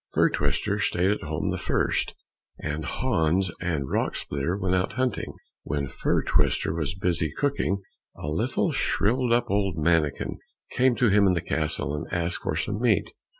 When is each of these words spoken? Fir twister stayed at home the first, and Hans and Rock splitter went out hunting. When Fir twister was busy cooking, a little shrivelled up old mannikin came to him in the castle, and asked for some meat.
Fir 0.13 0.29
twister 0.31 0.79
stayed 0.79 1.11
at 1.11 1.21
home 1.21 1.51
the 1.51 1.59
first, 1.59 2.15
and 2.57 2.85
Hans 2.85 3.51
and 3.61 3.87
Rock 3.87 4.15
splitter 4.15 4.57
went 4.57 4.73
out 4.73 4.93
hunting. 4.93 5.33
When 5.61 5.87
Fir 5.87 6.23
twister 6.23 6.73
was 6.73 6.95
busy 6.95 7.29
cooking, 7.31 7.83
a 8.17 8.27
little 8.27 8.71
shrivelled 8.71 9.31
up 9.31 9.51
old 9.51 9.77
mannikin 9.77 10.39
came 10.71 10.95
to 10.95 11.09
him 11.09 11.27
in 11.27 11.35
the 11.35 11.39
castle, 11.39 11.93
and 11.95 12.11
asked 12.11 12.41
for 12.41 12.55
some 12.55 12.81
meat. 12.81 13.13